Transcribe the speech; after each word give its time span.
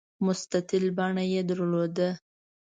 مستطیل 0.25 0.85
بڼه 0.97 1.23
یې 1.33 1.41
درلوده. 1.49 2.09